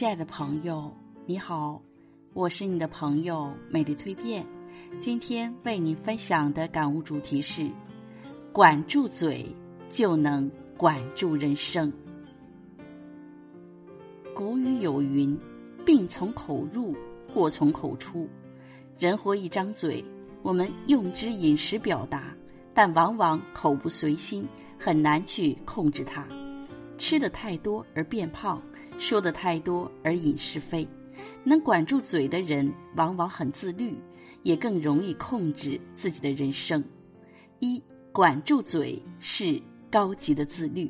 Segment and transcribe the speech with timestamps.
[0.00, 0.90] 亲爱的朋友，
[1.26, 1.78] 你好，
[2.32, 4.46] 我是你的朋友美丽蜕变。
[4.98, 7.70] 今天为你分享的感悟主题是：
[8.50, 9.44] 管住嘴，
[9.90, 11.92] 就能管住人生。
[14.34, 15.38] 古语有云
[15.84, 16.96] ：“病从口入，
[17.28, 18.26] 祸从口出。”
[18.98, 20.02] 人活一张嘴，
[20.40, 22.34] 我们用之饮食表达，
[22.72, 24.48] 但往往口不随心，
[24.78, 26.26] 很难去控制它。
[26.96, 28.62] 吃的太多而变胖。
[29.00, 30.86] 说的太多而引是非，
[31.42, 33.96] 能管住嘴的人往往很自律，
[34.42, 36.84] 也更容易控制自己的人生。
[37.60, 37.82] 一
[38.12, 40.88] 管住嘴是高级的自律。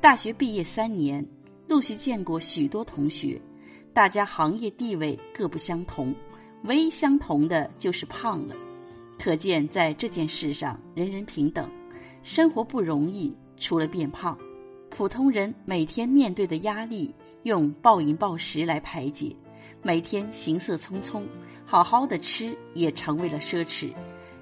[0.00, 1.26] 大学毕业三年，
[1.66, 3.42] 陆续见过许多同学，
[3.92, 6.14] 大家行业地位各不相同，
[6.62, 8.54] 唯一相同的就是胖了。
[9.18, 11.68] 可见在这件事上人人平等。
[12.22, 14.38] 生活不容易，除了变胖。
[14.96, 19.36] 普通人每天面对的压力，用暴饮暴食来排解；
[19.82, 21.22] 每天行色匆匆，
[21.66, 23.92] 好好的吃也成为了奢侈。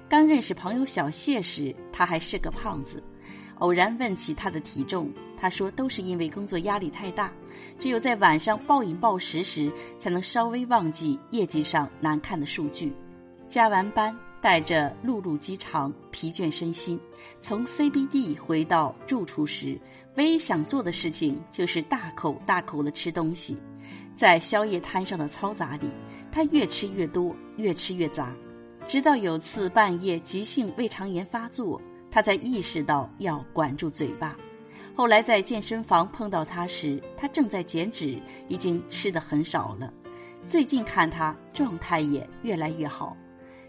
[0.07, 3.03] 刚认识朋友小谢时，他还是个胖子。
[3.55, 7.29] 偶然问起他的体重，他说都是因为工作压力太大，
[7.77, 12.93] 只有在晚上暴饮暴食时，才能稍微忘记业绩上难看的数据。
[13.49, 16.97] 加完班，带着辘辘饥肠、疲倦身心，
[17.41, 19.77] 从 CBD 回到住处时。
[20.15, 23.57] 唯一想做的事情就是大口大口的吃东西，
[24.15, 25.89] 在宵夜摊上的嘈杂里，
[26.31, 28.33] 他越吃越多，越吃越杂，
[28.87, 34.35] 直到有次半夜急性胃肠炎发作，他才意识到要管住嘴巴。
[34.95, 39.91] 后来在健身房碰到他时，他正在减脂，已经吃的很少了。
[40.47, 43.17] 最近看他状态也越来越好。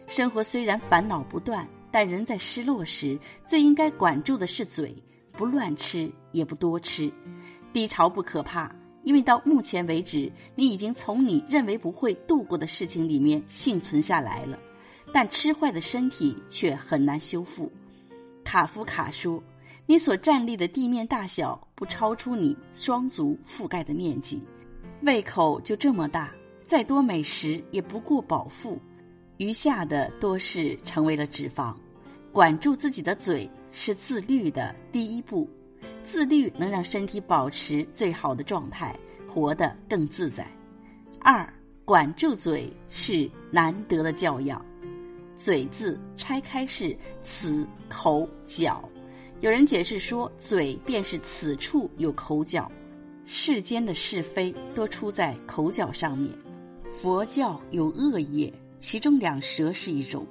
[0.06, 4.94] 生活虽然烦恼不断，但人在失落时，最应该管住的是嘴。
[5.36, 7.12] 不乱吃，也不多吃，
[7.72, 8.74] 低潮不可怕，
[9.04, 14.58] 因为到目前为止，你已经从你认为不会度过的事情里面幸存下来了。
[15.12, 17.70] 但吃坏的身体却很难修复。
[18.44, 19.42] 卡夫卡说
[19.86, 24.42] ：“你所站立的地面大小不超出你双足覆盖的面积，
[25.02, 26.32] 胃口就这么大，
[26.66, 28.78] 再多美食也不过饱腹，
[29.36, 31.74] 余下的多是成为了脂肪。
[32.32, 35.48] 管住自己的嘴。”是自律的第一步，
[36.04, 40.46] 自律能让身体保持最好的状态，活得更自在。
[41.20, 41.52] 二，
[41.84, 44.64] 管住嘴是难得的教养。
[45.38, 48.88] 嘴字拆开是此口角，
[49.40, 52.70] 有人解释说，嘴便是此处有口角，
[53.26, 56.32] 世间的是非多出在口角上面。
[56.90, 60.26] 佛教有恶业，其中两舌是一种。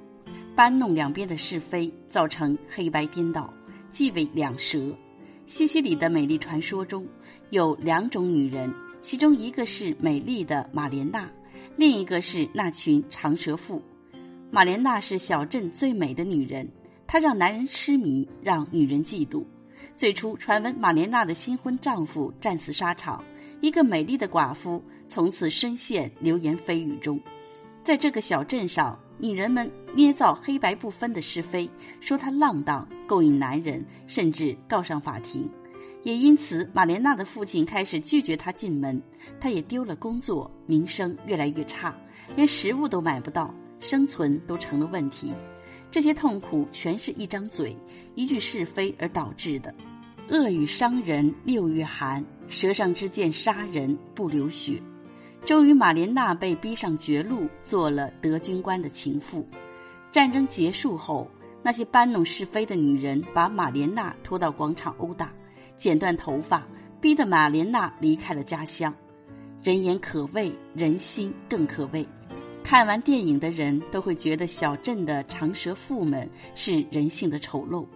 [0.56, 3.52] 搬弄两边的是非，造成黑白颠倒，
[3.90, 4.90] 即为两舌。
[5.44, 7.06] 西西里的美丽传说中
[7.50, 8.72] 有两种女人，
[9.02, 11.30] 其中一个是美丽的玛莲娜，
[11.76, 13.82] 另一个是那群长舌妇。
[14.50, 16.66] 玛莲娜是小镇最美的女人，
[17.06, 19.44] 她让男人痴迷，让女人嫉妒。
[19.94, 23.22] 最初传闻玛莲娜的新婚丈夫战死沙场，
[23.60, 27.20] 一个美丽的寡妇从此深陷流言蜚语中。
[27.84, 28.98] 在这个小镇上。
[29.18, 31.68] 女人们捏造黑白不分的是非，
[32.00, 35.48] 说她浪荡、勾引男人，甚至告上法庭。
[36.02, 39.02] 也因此，玛莲娜的父亲开始拒绝她进门，
[39.40, 41.94] 她也丢了工作，名声越来越差，
[42.36, 45.32] 连食物都买不到，生存都成了问题。
[45.90, 47.76] 这些痛苦全是一张嘴、
[48.14, 49.74] 一句是非而导致的。
[50.28, 54.82] 恶语伤人六月寒，舌上之剑杀人不流血。
[55.46, 59.46] 终于，玛莲娜被逼上绝路，做了德军官的情妇。
[60.10, 61.30] 战争结束后，
[61.62, 65.32] 那些搬弄是非的女人把玛莲娜拖到广场殴打，
[65.78, 66.66] 剪断头发，
[67.00, 68.92] 逼得玛莲娜离开了家乡。
[69.62, 72.04] 人言可畏，人心更可畏。
[72.64, 77.86] 看完电影的人都会觉得小镇的长舌妇们是人性的丑陋。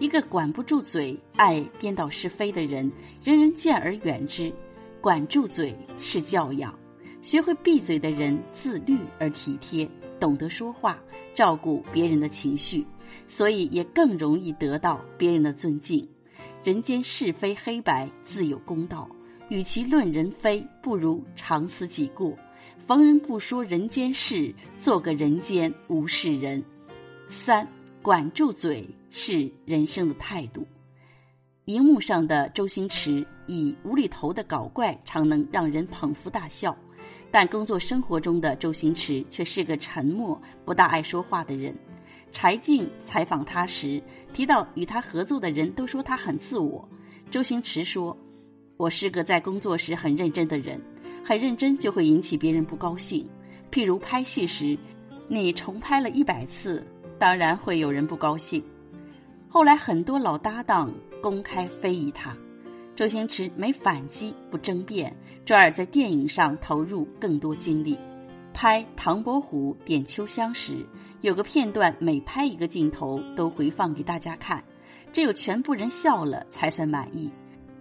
[0.00, 2.90] 一个管不住嘴、爱颠倒是非的人，
[3.22, 4.52] 人人见而远之。
[5.00, 6.76] 管住嘴是教养。
[7.26, 9.90] 学会闭嘴的人自律而体贴，
[10.20, 10.96] 懂得说话，
[11.34, 12.86] 照顾别人的情绪，
[13.26, 16.08] 所以也更容易得到别人的尊敬。
[16.62, 19.10] 人间是非黑白自有公道，
[19.48, 22.32] 与其论人非，不如常思己过。
[22.86, 26.62] 逢人不说人间事，做个人间无事人。
[27.28, 27.66] 三
[28.02, 30.64] 管住嘴是人生的态度。
[31.64, 36.76] 荧幕上的周星驰以无厘头的搞怪，常能让人捧腹大笑。
[37.30, 41.74] 但工作生活中的周星驰却是个沉默、不大爱说话的人。
[42.32, 46.86] 柴静采访他时提到，与他合作的人都说他很自我。
[47.30, 48.16] 周星驰说
[48.76, 50.80] ：“我是个在工作时很认真的人，
[51.24, 53.26] 很认真就会引起别人不高兴。
[53.70, 54.76] 譬如拍戏时，
[55.28, 56.86] 你重拍了一百次，
[57.18, 58.62] 当然会有人不高兴。
[59.48, 60.92] 后来很多老搭档
[61.22, 62.36] 公开非议他，
[62.96, 65.14] 周星驰没反击不争辩，
[65.44, 67.94] 转而在电影上投入更多精力。
[68.54, 70.78] 拍《唐伯虎点秋香》时，
[71.20, 74.64] 有个片段每拍一个镜头都回放给大家看，
[75.12, 77.30] 只有全部人笑了才算满意。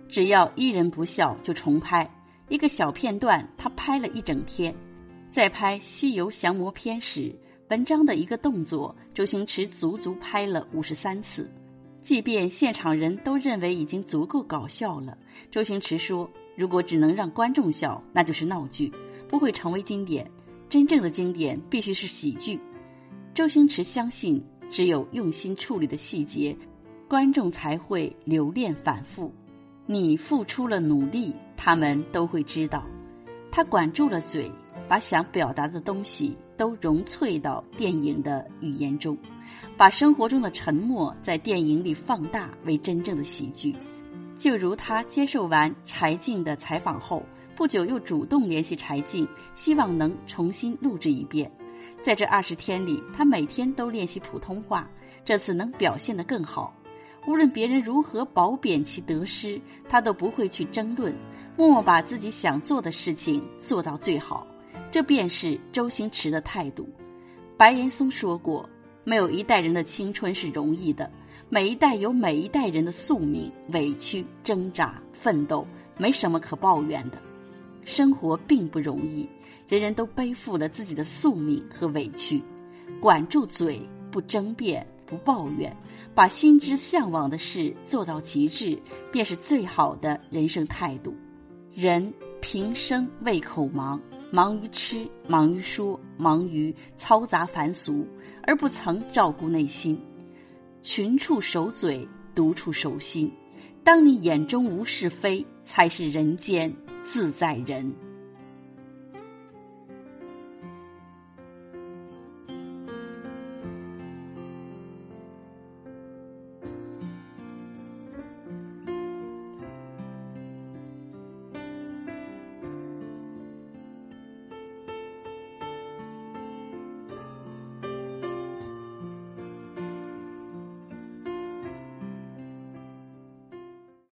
[0.09, 2.07] 只要一人不笑就重拍
[2.49, 4.75] 一个小片段，他拍了一整天。
[5.31, 7.33] 在拍《西游降魔篇》时，
[7.69, 11.49] 文章的一个动作，周星驰足足拍了五十三次。
[12.05, 15.17] 即便现场人都认为已经足够搞笑了，
[15.49, 18.93] 周星驰说：“如果只能让观众笑，那就是闹剧，
[19.27, 20.29] 不会成为经典。
[20.69, 22.59] 真正的经典必须是喜剧。”
[23.33, 26.55] 周星驰相信，只有用心处理的细节，
[27.09, 29.33] 观众才会留恋反复。
[29.87, 32.85] 你付出了努力，他们都会知道。
[33.51, 34.51] 他管住了嘴。
[34.87, 39.17] 把想表达的东西都融萃到电影的语言中，
[39.75, 43.75] 把生活中的沉默在电影里放大为真正的喜剧。
[44.37, 47.23] 就如他接受完柴静的采访后，
[47.55, 51.49] 不久又主动联系柴静，希望能重新录制一遍。
[52.03, 54.89] 在这二十天里，他每天都练习普通话，
[55.23, 56.73] 这次能表现得更好。
[57.27, 59.59] 无论别人如何褒贬其得失，
[59.89, 61.11] 他都不会去争论，
[61.57, 64.45] 默默把自己想做的事情做到最好。
[64.95, 66.87] 这便是周星驰的态度。
[67.57, 68.69] 白岩松说过
[69.03, 71.11] ：“没有一代人的青春是容易的，
[71.49, 77.17] 每一代有每一代人的宿命、委屈、挣扎、奋斗，没什么可抱怨的。
[77.83, 79.27] 生活并不容易，
[79.67, 82.41] 人人都背负了自己的宿命和委屈。
[83.01, 85.75] 管住嘴，不争辩，不抱怨，
[86.13, 88.81] 把心之向往的事做到极致，
[89.11, 91.13] 便是最好的人生态度。
[91.73, 93.99] 人平生胃口忙。”
[94.35, 98.05] 忙于吃，忙于说，忙于嘈杂凡俗，
[98.43, 99.97] 而不曾照顾内心。
[100.81, 102.05] 群处守嘴，
[102.35, 103.31] 独处守心。
[103.81, 106.69] 当你眼中无是非，才是人间
[107.05, 107.89] 自在人。